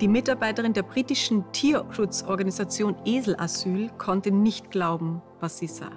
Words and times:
Die 0.00 0.08
Mitarbeiterin 0.08 0.72
der 0.72 0.82
britischen 0.82 1.52
Tierschutzorganisation 1.52 2.96
Eselasyl 3.04 3.90
konnte 3.98 4.30
nicht 4.30 4.70
glauben, 4.70 5.20
was 5.40 5.58
sie 5.58 5.66
sah. 5.66 5.92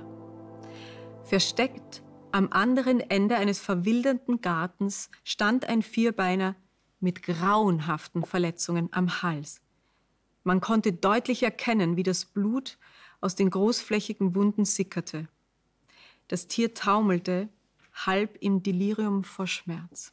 Versteckt 1.23 2.03
am 2.33 2.49
anderen 2.51 2.99
Ende 2.99 3.37
eines 3.37 3.59
verwildernden 3.59 4.41
Gartens 4.41 5.09
stand 5.23 5.69
ein 5.69 5.81
Vierbeiner 5.81 6.55
mit 6.99 7.23
grauenhaften 7.23 8.25
Verletzungen 8.25 8.89
am 8.91 9.21
Hals. 9.21 9.61
Man 10.43 10.59
konnte 10.59 10.91
deutlich 10.91 11.43
erkennen, 11.43 11.95
wie 11.95 12.03
das 12.03 12.25
Blut 12.25 12.77
aus 13.21 13.35
den 13.35 13.49
großflächigen 13.49 14.35
Wunden 14.35 14.65
sickerte. 14.65 15.29
Das 16.27 16.47
Tier 16.47 16.73
taumelte, 16.73 17.47
halb 17.93 18.37
im 18.41 18.63
Delirium 18.63 19.23
vor 19.23 19.47
Schmerz. 19.47 20.11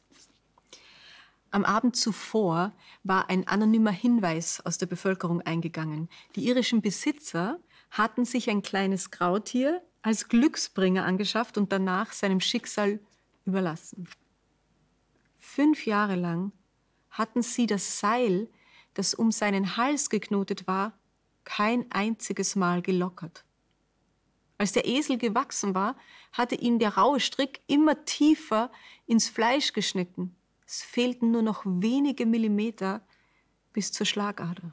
Am 1.53 1.65
Abend 1.65 1.97
zuvor 1.97 2.71
war 3.03 3.29
ein 3.29 3.45
anonymer 3.45 3.91
Hinweis 3.91 4.65
aus 4.65 4.77
der 4.77 4.85
Bevölkerung 4.85 5.41
eingegangen. 5.41 6.09
Die 6.37 6.47
irischen 6.47 6.81
Besitzer 6.81 7.59
hatten 7.89 8.23
sich 8.23 8.49
ein 8.49 8.61
kleines 8.61 9.11
Grautier 9.11 9.81
als 10.01 10.29
Glücksbringer 10.29 11.03
angeschafft 11.03 11.57
und 11.57 11.73
danach 11.73 12.13
seinem 12.13 12.39
Schicksal 12.39 13.01
überlassen. 13.45 14.07
Fünf 15.39 15.85
Jahre 15.85 16.15
lang 16.15 16.53
hatten 17.09 17.41
sie 17.41 17.67
das 17.67 17.99
Seil, 17.99 18.49
das 18.93 19.13
um 19.13 19.31
seinen 19.31 19.75
Hals 19.75 20.09
geknotet 20.09 20.67
war, 20.67 20.97
kein 21.43 21.91
einziges 21.91 22.55
Mal 22.55 22.81
gelockert. 22.81 23.43
Als 24.57 24.71
der 24.71 24.87
Esel 24.87 25.17
gewachsen 25.17 25.75
war, 25.75 25.97
hatte 26.31 26.55
ihn 26.55 26.79
der 26.79 26.95
raue 26.95 27.19
Strick 27.19 27.59
immer 27.67 28.05
tiefer 28.05 28.71
ins 29.05 29.27
Fleisch 29.27 29.73
geschnitten 29.73 30.35
es 30.71 30.83
fehlten 30.83 31.31
nur 31.31 31.41
noch 31.41 31.63
wenige 31.65 32.25
Millimeter 32.25 33.01
bis 33.73 33.91
zur 33.91 34.05
Schlagader. 34.05 34.71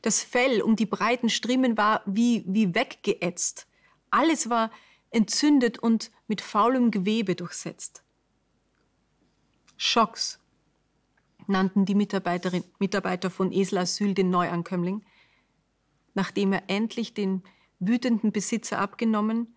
Das 0.00 0.22
Fell 0.22 0.62
um 0.62 0.76
die 0.76 0.86
breiten 0.86 1.28
Striemen 1.28 1.76
war 1.76 2.02
wie, 2.06 2.44
wie 2.46 2.72
weggeätzt. 2.72 3.66
Alles 4.10 4.48
war 4.48 4.70
entzündet 5.10 5.80
und 5.80 6.12
mit 6.28 6.40
faulem 6.40 6.92
Gewebe 6.92 7.34
durchsetzt. 7.34 8.04
Schocks 9.76 10.38
nannten 11.48 11.84
die 11.84 11.96
Mitarbeiter 11.96 13.30
von 13.30 13.50
Esel 13.50 13.78
Asyl 13.78 14.14
den 14.14 14.30
Neuankömmling, 14.30 15.04
nachdem 16.14 16.52
er 16.52 16.70
endlich 16.70 17.12
den 17.12 17.42
wütenden 17.80 18.30
Besitzer 18.30 18.78
abgenommen 18.78 19.56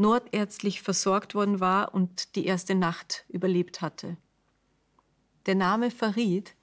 nordärztlich 0.00 0.80
versorgt 0.80 1.34
worden 1.34 1.60
war 1.60 1.94
und 1.94 2.34
die 2.34 2.46
erste 2.46 2.74
Nacht 2.74 3.26
überlebt 3.28 3.82
hatte. 3.82 4.16
Der 5.44 5.54
Name 5.54 5.90
verriet, 5.90 6.56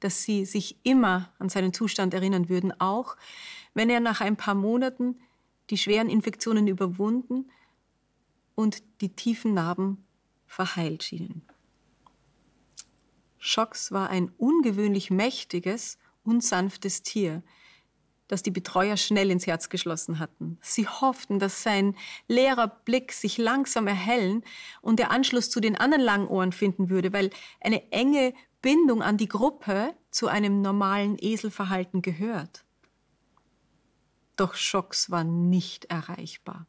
dass 0.00 0.22
sie 0.22 0.44
sich 0.44 0.76
immer 0.82 1.32
an 1.38 1.48
seinen 1.48 1.72
Zustand 1.72 2.12
erinnern 2.12 2.50
würden, 2.50 2.78
auch 2.78 3.16
wenn 3.72 3.88
er 3.88 4.00
nach 4.00 4.20
ein 4.20 4.36
paar 4.36 4.54
Monaten 4.54 5.18
die 5.70 5.78
schweren 5.78 6.10
Infektionen 6.10 6.68
überwunden 6.68 7.50
und 8.54 8.82
die 9.00 9.08
tiefen 9.08 9.54
Narben 9.54 10.04
verheilt 10.46 11.04
schienen. 11.04 11.42
Schocks 13.38 13.92
war 13.92 14.10
ein 14.10 14.30
ungewöhnlich 14.36 15.10
mächtiges 15.10 15.98
und 16.22 16.44
sanftes 16.44 17.02
Tier, 17.02 17.42
das 18.28 18.42
die 18.42 18.50
Betreuer 18.50 18.96
schnell 18.96 19.30
ins 19.30 19.46
Herz 19.46 19.68
geschlossen 19.68 20.18
hatten. 20.18 20.58
Sie 20.62 20.88
hofften, 20.88 21.38
dass 21.38 21.62
sein 21.62 21.94
leerer 22.26 22.68
Blick 22.68 23.12
sich 23.12 23.38
langsam 23.38 23.86
erhellen 23.86 24.42
und 24.80 24.98
der 24.98 25.10
Anschluss 25.10 25.50
zu 25.50 25.60
den 25.60 25.76
anderen 25.76 26.02
Langohren 26.02 26.52
finden 26.52 26.88
würde, 26.88 27.12
weil 27.12 27.30
eine 27.60 27.90
enge 27.92 28.32
Bindung 28.62 29.02
an 29.02 29.18
die 29.18 29.28
Gruppe 29.28 29.94
zu 30.10 30.28
einem 30.28 30.62
normalen 30.62 31.16
Eselverhalten 31.20 32.00
gehört. 32.00 32.64
Doch 34.36 34.54
Schocks 34.54 35.10
war 35.10 35.22
nicht 35.22 35.84
erreichbar. 35.86 36.66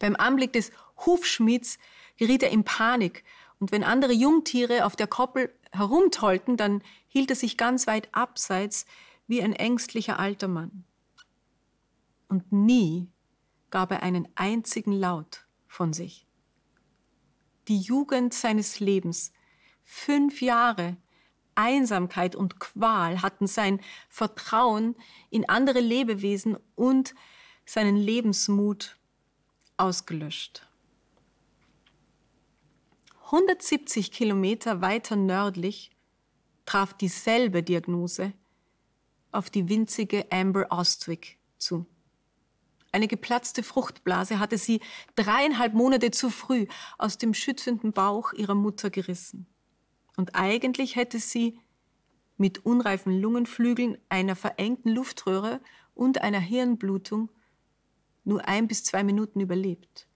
Beim 0.00 0.16
Anblick 0.16 0.52
des 0.52 0.72
Hufschmieds 1.06 1.78
geriet 2.16 2.42
er 2.42 2.50
in 2.50 2.64
Panik 2.64 3.24
und 3.60 3.72
wenn 3.72 3.84
andere 3.84 4.12
Jungtiere 4.12 4.84
auf 4.84 4.96
der 4.96 5.06
Koppel 5.06 5.54
herumtollten, 5.72 6.56
dann 6.56 6.82
hielt 7.06 7.30
er 7.30 7.36
sich 7.36 7.56
ganz 7.56 7.86
weit 7.86 8.08
abseits, 8.12 8.86
wie 9.30 9.44
ein 9.44 9.52
ängstlicher 9.52 10.18
alter 10.18 10.48
Mann. 10.48 10.84
Und 12.26 12.50
nie 12.50 13.08
gab 13.70 13.92
er 13.92 14.02
einen 14.02 14.26
einzigen 14.34 14.90
Laut 14.90 15.46
von 15.68 15.92
sich. 15.92 16.26
Die 17.68 17.78
Jugend 17.78 18.34
seines 18.34 18.80
Lebens, 18.80 19.32
fünf 19.84 20.42
Jahre 20.42 20.96
Einsamkeit 21.54 22.34
und 22.34 22.58
Qual 22.58 23.22
hatten 23.22 23.46
sein 23.46 23.80
Vertrauen 24.08 24.96
in 25.30 25.48
andere 25.48 25.78
Lebewesen 25.78 26.58
und 26.74 27.14
seinen 27.64 27.96
Lebensmut 27.96 28.96
ausgelöscht. 29.76 30.66
170 33.26 34.10
Kilometer 34.10 34.80
weiter 34.80 35.14
nördlich 35.14 35.92
traf 36.66 36.94
dieselbe 36.94 37.62
Diagnose 37.62 38.32
auf 39.32 39.50
die 39.50 39.68
winzige 39.68 40.30
Amber 40.30 40.66
Ostwick 40.70 41.38
zu. 41.58 41.86
Eine 42.92 43.06
geplatzte 43.06 43.62
Fruchtblase 43.62 44.38
hatte 44.38 44.58
sie 44.58 44.80
dreieinhalb 45.14 45.74
Monate 45.74 46.10
zu 46.10 46.28
früh 46.28 46.66
aus 46.98 47.18
dem 47.18 47.34
schützenden 47.34 47.92
Bauch 47.92 48.32
ihrer 48.32 48.54
Mutter 48.54 48.90
gerissen. 48.90 49.46
Und 50.16 50.34
eigentlich 50.34 50.96
hätte 50.96 51.20
sie 51.20 51.60
mit 52.36 52.64
unreifen 52.64 53.20
Lungenflügeln, 53.20 53.98
einer 54.08 54.34
verengten 54.34 54.90
Luftröhre 54.90 55.60
und 55.94 56.22
einer 56.22 56.40
Hirnblutung 56.40 57.30
nur 58.24 58.46
ein 58.48 58.66
bis 58.66 58.82
zwei 58.82 59.04
Minuten 59.04 59.40
überlebt. 59.40 60.08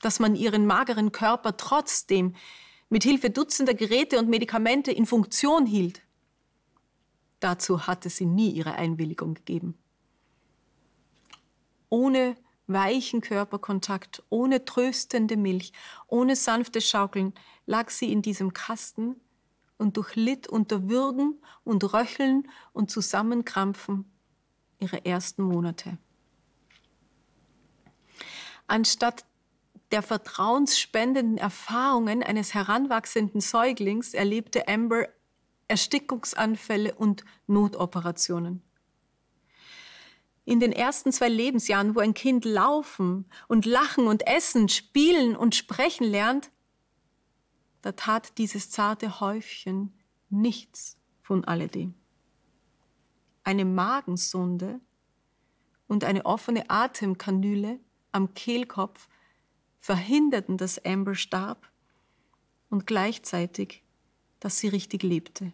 Dass 0.00 0.20
man 0.20 0.36
ihren 0.36 0.66
mageren 0.66 1.12
Körper 1.12 1.56
trotzdem 1.56 2.34
mit 2.88 3.02
Hilfe 3.02 3.30
dutzender 3.30 3.74
Geräte 3.74 4.18
und 4.18 4.28
Medikamente 4.28 4.92
in 4.92 5.06
Funktion 5.06 5.66
hielt, 5.66 6.02
Dazu 7.40 7.86
hatte 7.86 8.10
sie 8.10 8.26
nie 8.26 8.50
ihre 8.50 8.74
Einwilligung 8.74 9.34
gegeben. 9.34 9.76
Ohne 11.88 12.36
weichen 12.66 13.20
Körperkontakt, 13.20 14.22
ohne 14.28 14.64
tröstende 14.64 15.36
Milch, 15.36 15.72
ohne 16.08 16.34
sanftes 16.34 16.88
Schaukeln 16.88 17.32
lag 17.66 17.90
sie 17.90 18.10
in 18.12 18.22
diesem 18.22 18.52
Kasten 18.52 19.16
und 19.78 19.96
durchlitt 19.96 20.48
unter 20.48 20.88
Würgen 20.88 21.40
und 21.64 21.92
Röcheln 21.92 22.48
und 22.72 22.90
Zusammenkrampfen 22.90 24.10
ihre 24.78 25.04
ersten 25.04 25.42
Monate. 25.42 25.98
Anstatt 28.66 29.24
der 29.92 30.02
vertrauensspendenden 30.02 31.38
Erfahrungen 31.38 32.22
eines 32.22 32.54
heranwachsenden 32.54 33.40
Säuglings 33.40 34.14
erlebte 34.14 34.66
Amber 34.66 35.06
Erstickungsanfälle 35.68 36.94
und 36.94 37.24
Notoperationen. 37.46 38.62
In 40.44 40.60
den 40.60 40.72
ersten 40.72 41.10
zwei 41.10 41.28
Lebensjahren, 41.28 41.96
wo 41.96 42.00
ein 42.00 42.14
Kind 42.14 42.44
laufen 42.44 43.28
und 43.48 43.66
lachen 43.66 44.06
und 44.06 44.26
essen, 44.28 44.68
spielen 44.68 45.34
und 45.34 45.56
sprechen 45.56 46.04
lernt, 46.04 46.50
da 47.82 47.92
tat 47.92 48.38
dieses 48.38 48.70
zarte 48.70 49.20
Häufchen 49.20 49.92
nichts 50.28 50.98
von 51.22 51.44
alledem. 51.44 51.94
Eine 53.42 53.64
Magensonde 53.64 54.80
und 55.88 56.04
eine 56.04 56.26
offene 56.26 56.70
Atemkanüle 56.70 57.80
am 58.12 58.34
Kehlkopf 58.34 59.08
verhinderten, 59.80 60.56
dass 60.56 60.84
Amber 60.84 61.14
starb 61.14 61.70
und 62.70 62.86
gleichzeitig 62.86 63.84
dass 64.40 64.58
sie 64.58 64.68
richtig 64.68 65.02
lebte. 65.02 65.52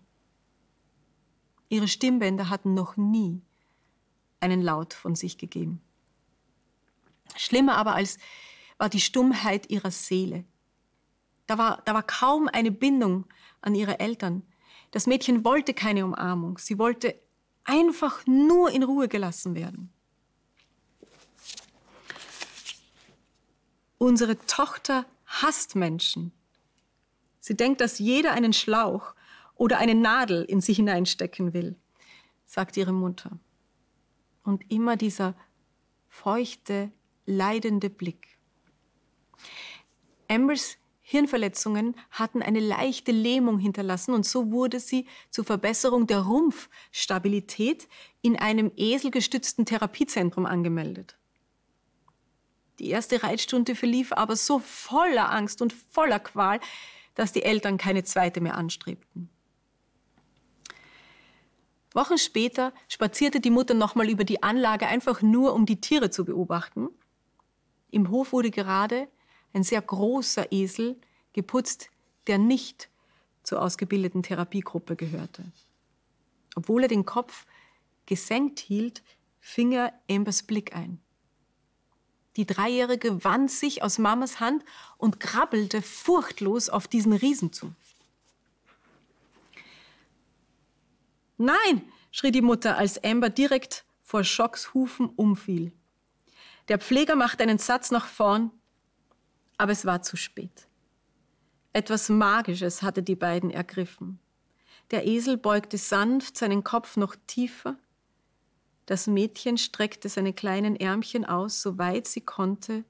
Ihre 1.68 1.88
Stimmbänder 1.88 2.48
hatten 2.48 2.74
noch 2.74 2.96
nie 2.96 3.40
einen 4.40 4.60
Laut 4.60 4.92
von 4.92 5.14
sich 5.14 5.38
gegeben. 5.38 5.80
Schlimmer 7.36 7.76
aber 7.76 7.94
als 7.94 8.18
war 8.78 8.88
die 8.88 9.00
Stummheit 9.00 9.70
ihrer 9.70 9.90
Seele. 9.90 10.44
Da 11.46 11.58
war, 11.58 11.82
da 11.84 11.94
war 11.94 12.02
kaum 12.02 12.48
eine 12.48 12.70
Bindung 12.70 13.26
an 13.60 13.74
ihre 13.74 14.00
Eltern. 14.00 14.42
Das 14.90 15.06
Mädchen 15.06 15.44
wollte 15.44 15.72
keine 15.72 16.04
Umarmung. 16.04 16.58
Sie 16.58 16.78
wollte 16.78 17.18
einfach 17.64 18.26
nur 18.26 18.70
in 18.70 18.82
Ruhe 18.82 19.08
gelassen 19.08 19.54
werden. 19.54 19.92
Unsere 23.98 24.36
Tochter 24.46 25.06
hasst 25.26 25.76
Menschen, 25.76 26.32
Sie 27.42 27.56
denkt, 27.56 27.80
dass 27.80 27.98
jeder 27.98 28.32
einen 28.32 28.52
Schlauch 28.52 29.16
oder 29.56 29.78
eine 29.78 29.96
Nadel 29.96 30.44
in 30.44 30.60
sie 30.60 30.72
hineinstecken 30.72 31.52
will, 31.52 31.74
sagt 32.46 32.76
ihre 32.76 32.92
Mutter. 32.92 33.40
Und 34.44 34.70
immer 34.70 34.96
dieser 34.96 35.34
feuchte, 36.08 36.92
leidende 37.26 37.90
Blick. 37.90 38.38
Ambers 40.28 40.76
Hirnverletzungen 41.00 41.96
hatten 42.12 42.42
eine 42.42 42.60
leichte 42.60 43.10
Lähmung 43.10 43.58
hinterlassen 43.58 44.14
und 44.14 44.24
so 44.24 44.52
wurde 44.52 44.78
sie 44.78 45.08
zur 45.30 45.44
Verbesserung 45.44 46.06
der 46.06 46.20
Rumpfstabilität 46.20 47.88
in 48.20 48.36
einem 48.36 48.70
eselgestützten 48.76 49.66
Therapiezentrum 49.66 50.46
angemeldet. 50.46 51.16
Die 52.78 52.88
erste 52.88 53.24
Reitstunde 53.24 53.74
verlief 53.74 54.12
aber 54.12 54.36
so 54.36 54.60
voller 54.60 55.32
Angst 55.32 55.60
und 55.60 55.72
voller 55.72 56.20
Qual, 56.20 56.60
dass 57.14 57.32
die 57.32 57.42
Eltern 57.42 57.78
keine 57.78 58.04
zweite 58.04 58.40
mehr 58.40 58.56
anstrebten. 58.56 59.28
Wochen 61.94 62.16
später 62.16 62.72
spazierte 62.88 63.40
die 63.40 63.50
Mutter 63.50 63.74
nochmal 63.74 64.08
über 64.08 64.24
die 64.24 64.42
Anlage, 64.42 64.86
einfach 64.86 65.20
nur 65.20 65.54
um 65.54 65.66
die 65.66 65.80
Tiere 65.80 66.10
zu 66.10 66.24
beobachten. 66.24 66.88
Im 67.90 68.10
Hof 68.10 68.32
wurde 68.32 68.50
gerade 68.50 69.08
ein 69.52 69.62
sehr 69.62 69.82
großer 69.82 70.50
Esel 70.52 70.98
geputzt, 71.34 71.90
der 72.26 72.38
nicht 72.38 72.88
zur 73.42 73.60
ausgebildeten 73.60 74.22
Therapiegruppe 74.22 74.96
gehörte. 74.96 75.44
Obwohl 76.54 76.82
er 76.82 76.88
den 76.88 77.04
Kopf 77.04 77.44
gesenkt 78.06 78.60
hielt, 78.60 79.02
fing 79.40 79.72
er 79.72 79.92
Ambers 80.08 80.42
Blick 80.44 80.74
ein. 80.74 81.01
Die 82.36 82.46
Dreijährige 82.46 83.24
wand 83.24 83.50
sich 83.50 83.82
aus 83.82 83.98
Mamas 83.98 84.40
Hand 84.40 84.64
und 84.96 85.20
krabbelte 85.20 85.82
furchtlos 85.82 86.68
auf 86.68 86.88
diesen 86.88 87.12
Riesen 87.12 87.52
zu. 87.52 87.74
Nein, 91.36 91.82
schrie 92.10 92.30
die 92.30 92.40
Mutter, 92.40 92.78
als 92.78 93.02
Amber 93.02 93.28
direkt 93.28 93.84
vor 94.02 94.24
Schocks 94.24 94.74
Hufen 94.74 95.08
umfiel. 95.08 95.72
Der 96.68 96.78
Pfleger 96.78 97.16
machte 97.16 97.42
einen 97.42 97.58
Satz 97.58 97.90
nach 97.90 98.06
vorn, 98.06 98.50
aber 99.58 99.72
es 99.72 99.84
war 99.84 100.02
zu 100.02 100.16
spät. 100.16 100.68
Etwas 101.72 102.08
Magisches 102.08 102.82
hatte 102.82 103.02
die 103.02 103.16
beiden 103.16 103.50
ergriffen. 103.50 104.20
Der 104.90 105.06
Esel 105.06 105.38
beugte 105.38 105.78
sanft 105.78 106.36
seinen 106.36 106.64
Kopf 106.64 106.96
noch 106.96 107.16
tiefer. 107.26 107.76
Das 108.92 109.06
Mädchen 109.06 109.56
streckte 109.56 110.10
seine 110.10 110.34
kleinen 110.34 110.76
Ärmchen 110.76 111.24
aus, 111.24 111.62
so 111.62 111.78
weit 111.78 112.06
sie 112.06 112.20
konnte, 112.20 112.84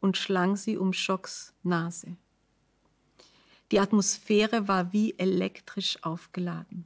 und 0.00 0.18
schlang 0.18 0.54
sie 0.54 0.76
um 0.76 0.92
Schocks 0.92 1.54
Nase. 1.62 2.18
Die 3.72 3.80
Atmosphäre 3.80 4.68
war 4.68 4.92
wie 4.92 5.18
elektrisch 5.18 5.96
aufgeladen. 6.02 6.84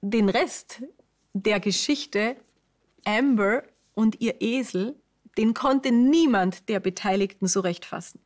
Den 0.00 0.28
Rest 0.28 0.84
der 1.32 1.58
Geschichte, 1.58 2.36
Amber 3.04 3.64
und 3.94 4.20
ihr 4.20 4.40
Esel, 4.40 4.94
den 5.36 5.54
konnte 5.54 5.90
niemand 5.90 6.68
der 6.68 6.78
Beteiligten 6.78 7.48
so 7.48 7.58
recht 7.58 7.84
fassen. 7.84 8.20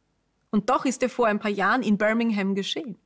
Und 0.50 0.68
doch 0.68 0.84
ist 0.84 1.02
er 1.02 1.08
vor 1.08 1.28
ein 1.28 1.38
paar 1.38 1.50
Jahren 1.50 1.82
in 1.82 1.96
Birmingham 1.96 2.54
geschehen. 2.54 2.98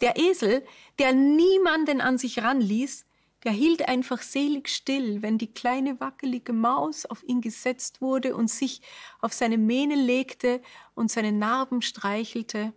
Der 0.00 0.16
Esel, 0.16 0.64
der 0.98 1.12
niemanden 1.12 2.00
an 2.00 2.18
sich 2.18 2.42
ranließ, 2.42 3.06
der 3.44 3.52
hielt 3.52 3.88
einfach 3.88 4.22
selig 4.22 4.68
still, 4.68 5.20
wenn 5.22 5.36
die 5.36 5.52
kleine 5.52 6.00
wackelige 6.00 6.52
Maus 6.52 7.04
auf 7.04 7.22
ihn 7.24 7.42
gesetzt 7.42 8.00
wurde 8.00 8.34
und 8.34 8.48
sich 8.48 8.80
auf 9.20 9.32
seine 9.34 9.58
Mähne 9.58 9.96
legte 9.96 10.62
und 10.94 11.10
seine 11.10 11.30
Narben 11.30 11.82
streichelte. 11.82 12.72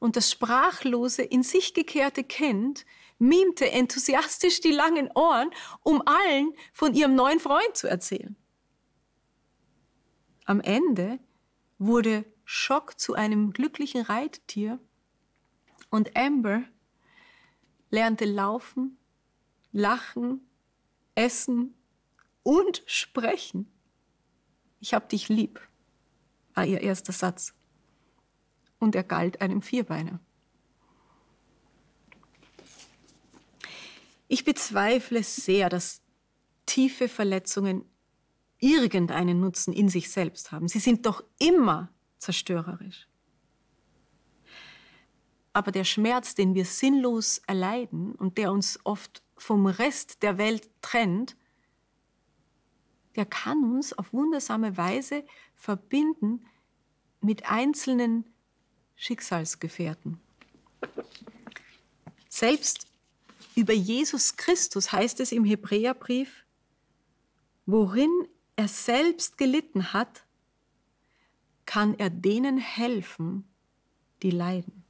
Und 0.00 0.16
das 0.16 0.30
sprachlose, 0.30 1.22
in 1.22 1.44
sich 1.44 1.74
gekehrte 1.74 2.24
Kind 2.24 2.84
mimte 3.18 3.70
enthusiastisch 3.70 4.60
die 4.60 4.72
langen 4.72 5.10
Ohren, 5.14 5.50
um 5.82 6.02
allen 6.04 6.52
von 6.72 6.92
ihrem 6.92 7.14
neuen 7.14 7.38
Freund 7.38 7.76
zu 7.76 7.88
erzählen. 7.88 8.36
Am 10.44 10.60
Ende 10.60 11.20
wurde 11.78 12.24
Schock 12.44 12.98
zu 12.98 13.14
einem 13.14 13.52
glücklichen 13.52 14.02
Reittier 14.02 14.78
und 15.90 16.16
Amber 16.16 16.64
lernte 17.90 18.24
laufen, 18.24 18.98
lachen, 19.72 20.40
essen 21.14 21.74
und 22.42 22.82
sprechen. 22.86 23.70
Ich 24.80 24.94
hab 24.94 25.08
dich 25.08 25.28
lieb, 25.28 25.60
war 26.54 26.66
ihr 26.66 26.80
erster 26.80 27.12
Satz. 27.12 27.54
Und 28.78 28.94
er 28.94 29.04
galt 29.04 29.40
einem 29.40 29.62
Vierbeiner. 29.62 30.20
Ich 34.28 34.44
bezweifle 34.44 35.22
sehr, 35.22 35.68
dass 35.68 36.02
tiefe 36.66 37.08
Verletzungen 37.08 37.84
irgendeinen 38.58 39.40
Nutzen 39.40 39.72
in 39.72 39.88
sich 39.88 40.10
selbst 40.10 40.50
haben. 40.50 40.68
Sie 40.68 40.80
sind 40.80 41.06
doch 41.06 41.22
immer 41.38 41.93
zerstörerisch. 42.24 43.06
Aber 45.52 45.70
der 45.70 45.84
Schmerz, 45.84 46.34
den 46.34 46.54
wir 46.54 46.64
sinnlos 46.64 47.38
erleiden 47.46 48.14
und 48.16 48.38
der 48.38 48.50
uns 48.50 48.80
oft 48.82 49.22
vom 49.36 49.66
Rest 49.66 50.22
der 50.22 50.36
Welt 50.36 50.68
trennt, 50.82 51.36
der 53.14 53.24
kann 53.24 53.62
uns 53.62 53.92
auf 53.92 54.12
wundersame 54.12 54.76
Weise 54.76 55.24
verbinden 55.54 56.44
mit 57.20 57.48
einzelnen 57.48 58.24
Schicksalsgefährten. 58.96 60.20
Selbst 62.28 62.88
über 63.54 63.72
Jesus 63.72 64.36
Christus 64.36 64.90
heißt 64.90 65.20
es 65.20 65.30
im 65.30 65.44
Hebräerbrief, 65.44 66.44
worin 67.66 68.10
er 68.56 68.68
selbst 68.68 69.38
gelitten 69.38 69.92
hat, 69.92 70.23
kann 71.74 71.98
er 71.98 72.08
denen 72.08 72.56
helfen, 72.56 73.48
die 74.22 74.30
leiden. 74.30 74.84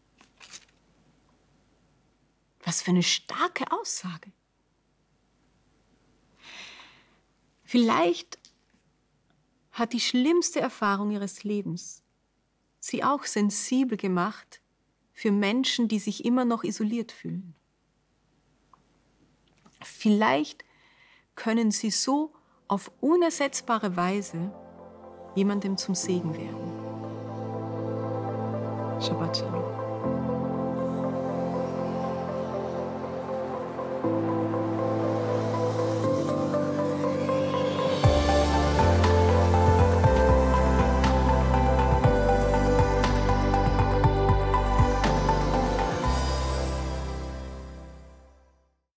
Was 2.62 2.83
für 2.83 2.91
eine 2.91 3.03
starke 3.03 3.73
Aussage. 3.73 4.31
Vielleicht 7.62 8.38
hat 9.73 9.95
die 9.95 10.00
schlimmste 10.00 10.61
Erfahrung 10.61 11.11
ihres 11.11 11.43
Lebens 11.43 12.03
sie 12.81 13.03
auch 13.03 13.25
sensibel 13.25 13.97
gemacht 13.97 14.61
für 15.14 15.33
Menschen, 15.33 15.88
die 15.88 15.99
sich 15.99 16.23
immer 16.26 16.45
noch 16.45 16.64
isoliert 16.64 17.12
fühlen. 17.12 17.55
Vielleicht 19.81 20.67
können 21.35 21.71
sie 21.71 21.91
so 21.91 22.35
auf 22.69 22.93
unersetzbare 23.00 23.97
Weise 23.97 24.53
jemandem 25.35 25.76
zum 25.76 25.95
Segen 25.95 26.35
werden. 26.35 26.75
Shabbat 29.00 29.37
Shalom. 29.37 29.64